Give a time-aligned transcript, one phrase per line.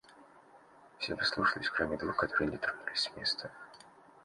[0.97, 3.51] Все послушались, кроме двух, которые не тронулись с места.